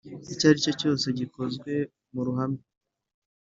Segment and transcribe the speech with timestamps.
[0.33, 1.73] icyo ari cyo cyose gikozwe
[2.13, 2.61] mu ruhame